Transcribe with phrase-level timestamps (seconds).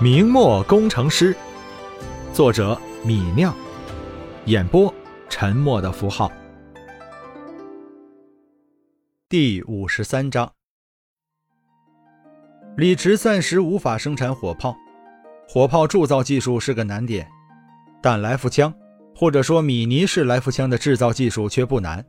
[0.00, 1.36] 明末工程师，
[2.32, 3.52] 作者米酿，
[4.44, 4.94] 演播
[5.28, 6.30] 沉默的符号。
[9.28, 10.52] 第五十三章，
[12.76, 14.76] 李直暂时无法生产火炮，
[15.48, 17.28] 火炮铸造技术是个难点，
[18.00, 18.72] 但来福枪
[19.16, 22.04] 或者说米尼式来福枪的制造技术却不难。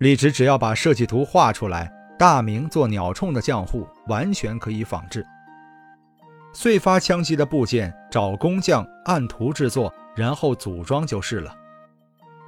[0.00, 5.24] 李直只要把设计图画出来，大明做鸟铳的浆糊完全可以仿制。
[6.52, 11.54] 碎发枪机的部件找工匠按图制作，然后组装就是了。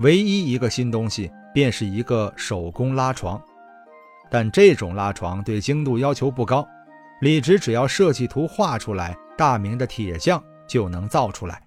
[0.00, 3.40] 唯一一个新东西便是一个手工拉床，
[4.30, 6.66] 但这种拉床对精度要求不高。
[7.20, 11.62] 李直只要设计图画出来，大明的铁匠就能造出来。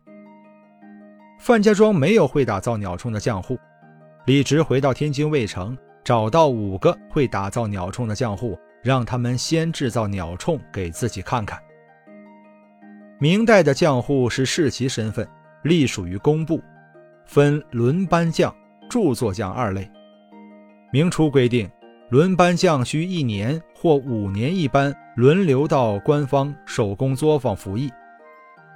[1.40, 3.60] 范家庄没有会打造鸟铳的匠户，
[4.26, 11.62] 李直回到天津卫城，找到五个会打造鸟铳的匠户，让他们先制造鸟铳给自己看看。
[13.24, 15.26] 明代的匠户是世袭身份，
[15.62, 16.62] 隶属于工部，
[17.26, 18.54] 分轮班匠、
[18.90, 19.90] 著作匠二类。
[20.92, 21.72] 明初规定，
[22.10, 27.90] 轮班匠需一年或五年一班轮流到官方手工作坊服役，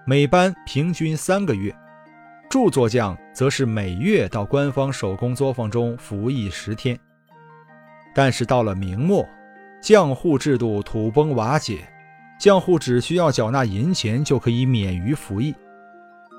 [0.05, 1.73] 每班平均三个月；
[2.49, 6.97] 著作匠则是每月到官方手工作坊中服役十天。
[8.15, 9.27] 但是到了明末，
[9.81, 11.79] 匠户制度土崩瓦解。
[12.39, 15.55] 匠户只需要缴纳银钱就可以免于服役，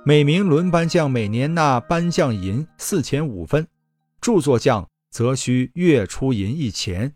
[0.04, 3.66] 每名轮班匠每年纳班匠银四钱五分，
[4.20, 7.14] 著作匠则需月出银一钱。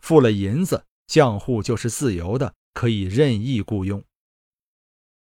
[0.00, 4.04] 付了银子，匠户就是自由的，可以任意雇佣。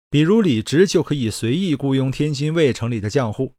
[0.09, 3.55] 比如李直就可以随意雇佣天津卫城里的匠户。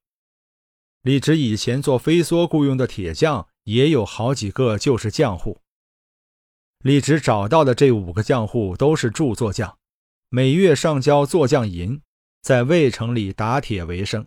[1.03, 5.61] 李直以前做飞梭雇佣的铁匠也有好几个就是匠户。
[6.81, 9.77] 李直找到的这五个匠户都是著作匠，
[10.29, 12.01] 每月上交作匠银，
[12.41, 14.25] 在魏城里打铁为生。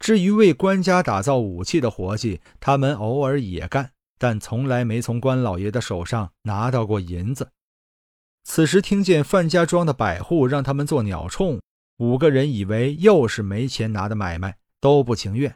[0.00, 7.52] 至于为官家打造武器的活计，他们偶尔也干，但从来没从官老爷的手上拿到过银子。
[8.42, 11.60] 此时听见范家庄的百户让他们做鸟铳，
[11.98, 15.54] 五个人以为又是没钱拿的买卖，都不情愿。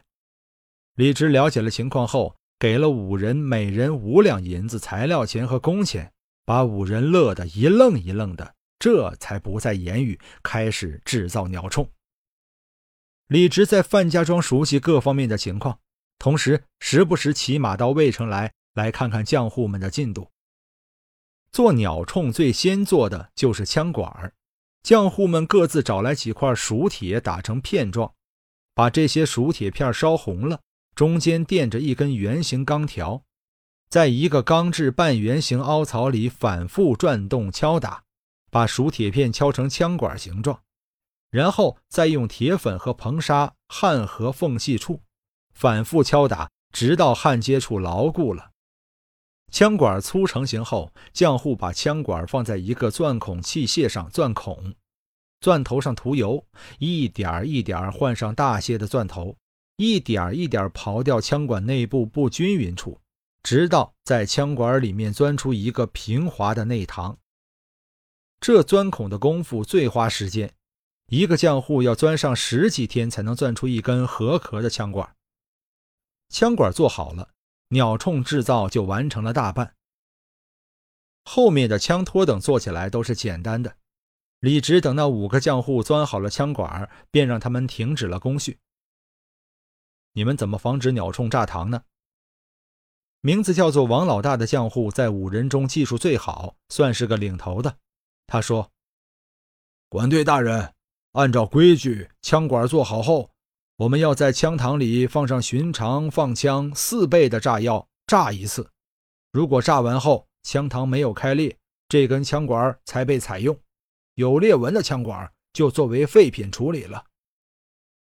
[0.95, 2.37] 李直了解了情况后。
[2.57, 6.13] 给了五人每人五两银子材料钱和工钱，
[6.45, 11.89] 把五人乐得一愣一愣的，这才不再言语，开始制造鸟铳。
[13.27, 15.79] 李直在范家庄熟悉各方面的情况，
[16.17, 20.29] 同时时不时骑马到魏城来，来看看匠户们的进度。
[21.51, 24.33] 做鸟铳最先做的就是枪管儿，
[24.83, 28.13] 匠户们各自找来几块熟铁，打成片状，
[28.73, 30.61] 把这些熟铁片烧红了。
[30.95, 33.21] 中间垫着一根圆形钢条，
[33.89, 38.03] 在一个钢制半圆形凹槽里反复转动敲打，
[38.49, 40.61] 把熟铁片敲成枪管形状，
[41.29, 45.01] 然后再用铁粉和硼砂焊合缝隙处，
[45.53, 48.51] 反复敲打，直到焊接处牢固了。
[49.51, 54.73] 枪管粗成型后，匠户把枪管放在一个钻孔器械上钻孔，
[55.41, 56.45] 钻头上涂油，
[56.79, 59.35] 一点一点换上大些的钻头。
[59.77, 62.99] 一点一点刨掉枪管内部不均匀处，
[63.43, 67.17] 直到在枪管里面钻出一个平滑的内膛。
[68.39, 70.53] 这钻孔的功夫最花时间，
[71.07, 75.15] 一个匠户要钻上十几天才能钻出一根合壳的枪管。
[76.29, 77.31] 枪管做好了，
[77.69, 79.73] 鸟铳制造就完成了大半。
[81.23, 83.77] 后面的枪托等做起来都是简单的。
[84.39, 88.59] 李直等那五个匠户钻好了枪管，便让他们停止了工序。
[90.17, 91.83] 你们怎么防止鸟铳炸膛呢？
[93.19, 97.77] 名字叫做王老大的匠户在五人中技术最好，算是个领头的。
[98.25, 98.71] 他说
[99.89, 100.73] ：“管队大人，
[101.11, 103.29] 按照规矩，枪管做好后，
[103.75, 108.71] 我们要在枪膛里放上寻常放枪四倍的炸药，炸一次。
[109.33, 111.57] 如果炸完后枪膛没有开裂，
[111.89, 113.53] 这根枪管才被采用；
[114.13, 117.03] 有裂纹的枪管就作为废品处理了。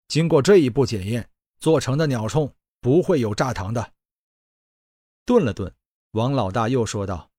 [0.07, 1.29] 经过这一步检验。”
[1.65, 2.53] 做成的鸟铳
[2.83, 3.93] 不会有炸膛的。
[5.25, 5.75] 顿了顿，
[6.11, 7.31] 王老大又说道：“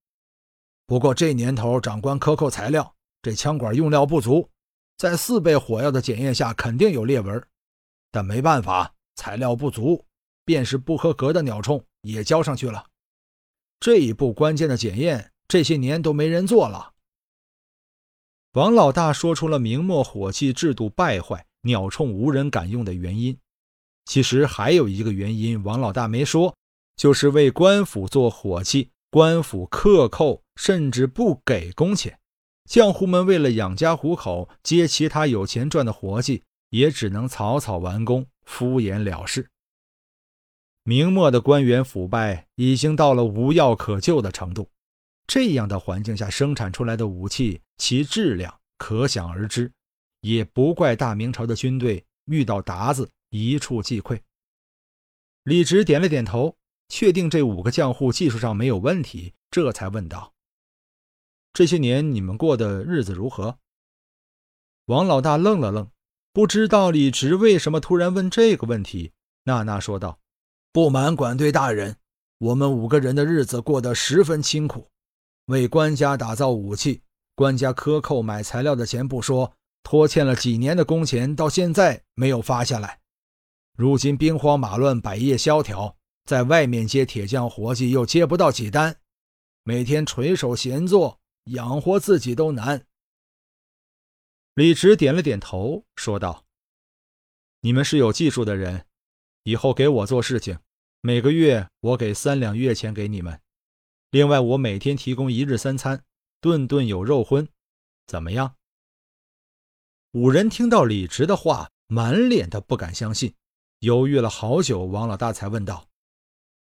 [0.87, 4.49] 不过这年头，长官克扣材料，这枪管用料不足，
[4.97, 7.47] 在四倍火药的检验下，肯定有裂纹。
[8.09, 10.03] 但没办法，材料不足，
[10.43, 12.83] 便是不合格的鸟铳也交上去了。
[13.79, 16.93] 这一步关键的检验，这些年都没人做了。”
[18.53, 23.37] 王老大说出了明末火器制度败坏、鸟铳无人敢用的原因。
[24.05, 26.55] 其实还有一个原因，王老大没说，
[26.95, 32.17] 就是为官府做火器，官府克扣甚至不给工钱，
[32.69, 39.47] 匠户们为了养家糊口，接其他有钱赚的活计，也只能草草完工，敷衍了事。
[40.83, 44.69] 明末的官员腐败已经到了无药可救的程度，
[45.25, 49.71] 这样的环境下生产出来的武器，其质量可想而知，
[50.21, 54.21] 也不怪大明朝的军队遇到鞑子一触即溃。
[55.43, 56.55] 李直点了点头，
[56.89, 60.33] 确定这五个匠户技术上没有问题，这才问道。
[61.53, 63.57] 这些年你们过的日子如何？
[64.85, 65.89] 王老大愣了愣，
[66.33, 69.11] 不知道李直为什么突然问这个问题。
[69.43, 70.19] 娜娜说道
[70.73, 71.97] ：“不瞒管队大人，
[72.39, 74.89] 我们五个人的日子过得十分清苦。
[75.45, 77.01] 为官家打造武器，
[77.35, 79.53] 官家克扣买材料的钱不说，
[79.83, 82.99] 拖欠了几年的工钱，到现在没有发下来。
[83.75, 88.99] 如今兵荒马乱，百业萧条，在外面接铁匠活计又接不到几单，
[89.63, 91.19] 每天垂手闲坐。”
[91.51, 92.87] 养活自己都难。
[94.55, 96.43] 李直点了点头，说道
[97.61, 98.87] ：“你们是有技术的人，
[99.43, 100.57] 以后给我做事情，
[101.01, 103.39] 每个月我给三两月钱给你们。
[104.09, 106.03] 另外，我每天提供一日三餐，
[106.41, 107.47] 顿顿有肉荤，
[108.07, 108.55] 怎么样？”
[110.13, 113.35] 五人听到李直的话，满脸的不敢相信，
[113.85, 115.85] 犹豫了好久，王老大才问道：“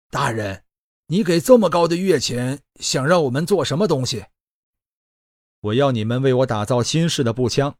[0.09, 0.63] 大人，
[1.07, 4.23] 你给这么高的月钱，想让我们做什么东西？”
[5.59, 7.75] 我要你们为我打造新式的步枪，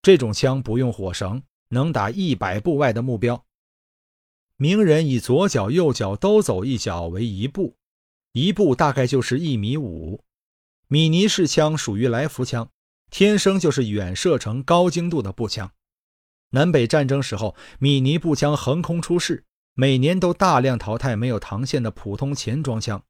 [0.00, 3.44] 这种枪不用火绳，能打一百步外的目标。
[4.58, 7.74] 名人以左脚、右脚都走一脚为一步，
[8.30, 10.22] 一步大概就是一米五。
[10.86, 12.70] 米尼式枪属于来福枪，
[13.10, 15.68] 天生就是远射程、高精度的步枪。
[16.54, 23.02] 南北战争时候，米尼步枪横空出世，每年都大量淘汰没有膛线的普通前装枪。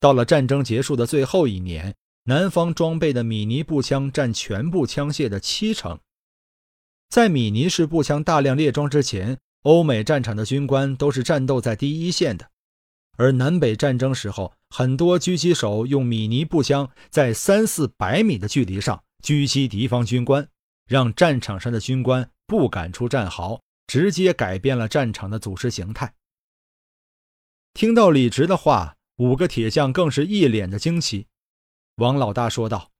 [0.00, 1.94] 到了战争结束的最后一年。
[2.24, 5.98] 南方装备的米尼步枪占全部枪械的七成。
[7.08, 12.48] 在米尼式步枪大量列装之前，欧美战场的军官都是战斗在第一线的，
[13.16, 20.48] 而南北战争时候，很多狙击手用米尼步枪在三四百米的距离上狙击敌方军官，
[20.86, 26.12] 让战场上的军官不敢出战壕，直接改变了战场的组织形态。
[27.72, 31.28] 听到李直的话，五个铁匠更是一脸的惊奇。
[31.94, 32.90] 王老大说道：“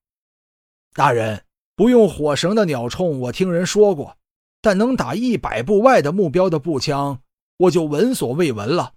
[0.96, 1.44] 大人，
[1.76, 4.16] 不用火绳的鸟铳，我听人说过，
[4.62, 7.20] 但能打一百步外的目标的步枪，
[7.58, 8.94] 我就闻所未闻了。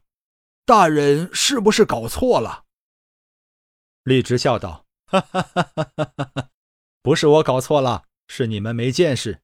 [0.65, 2.63] 大人是不是搞错了？”
[4.03, 6.49] 李直笑道：“哈哈哈哈哈哈，
[7.01, 9.41] 不是我搞错了，是你们没见识。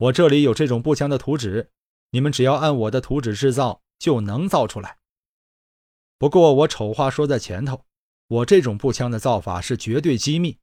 [0.00, 1.70] 我这里有这种步枪的图纸，
[2.10, 4.98] 你们只要按我的图纸制造，就能造出来。
[6.18, 7.84] 不过我丑话说在前头。”
[8.30, 10.56] 我这种步枪的造法是绝对机密，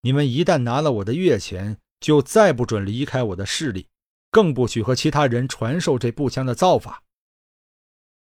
[0.00, 3.86] 你们一旦拿了我的月钱，就再不准离开我的势力，
[4.32, 7.04] 更不许和其他人传授这步枪的造法。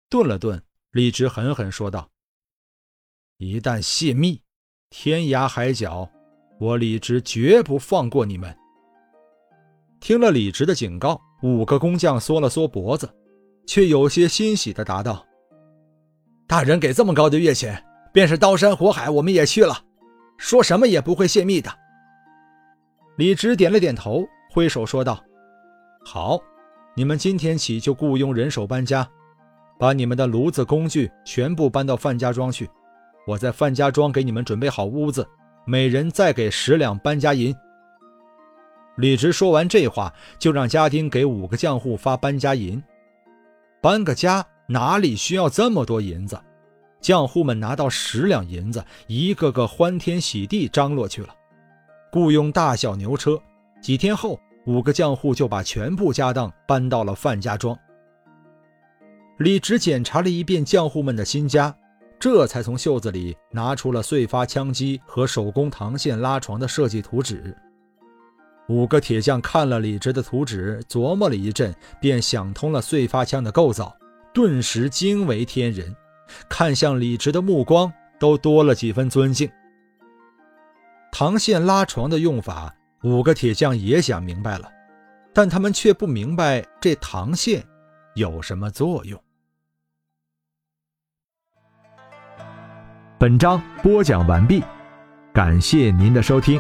[0.10, 2.10] 顿了顿，李直狠狠说道
[3.36, 4.42] ：“一旦泄密，
[4.90, 6.10] 天涯海角，
[6.58, 8.58] 我李直绝不放过你们。”
[10.00, 13.10] 听了李直的警告，五个工匠缩了缩脖子，
[13.66, 15.26] 却有些欣喜地答道
[16.48, 17.82] ：“大人给这么高的月钱。”
[18.16, 19.78] 便是刀山火海，我们也去了，
[20.38, 21.70] 说什么也不会泄密的。
[23.18, 24.24] 李直点了点头，
[24.54, 25.22] 挥手说道
[26.06, 26.40] ：“好，
[26.96, 29.06] 你们今天起就雇佣人手搬家，
[29.78, 32.70] 把你们的炉子、工具全部搬到范家庄去。
[33.28, 35.28] 我在范家庄给你们准备好屋子，
[35.66, 37.54] 每人再给十两搬家银。”
[38.98, 42.82] 李直说完这话，就让家丁给五个匠户发搬家银。
[43.82, 46.40] 搬个家哪里需要这么多银子？
[47.02, 51.36] 匠户们拿到十两银子，一个个欢天喜地张罗去了，
[52.12, 53.40] 雇佣大小牛车。
[53.82, 57.78] 几天后，五个匠户就把全部家当搬到了范家庄。
[59.38, 61.75] 李直检查了一遍匠户们的新家，
[62.18, 67.56] 这才从袖子里拿出了碎发枪机和手工膛线拉床的设计图纸。
[68.67, 73.95] 五个铁匠看了李直的图纸，琢磨了一阵，便想通了碎发枪的构造，
[74.34, 75.95] 顿时惊为天人。
[76.50, 79.48] 看向李直的目光都多了几分尊敬。
[81.12, 84.67] 膛线拉床的用法，五个铁匠也想明白了，
[85.31, 87.63] 但他们却不明白这膛线
[88.15, 89.22] 有什么作用。
[93.19, 94.63] 本章播讲完毕，
[95.31, 96.60] 感谢您的收听。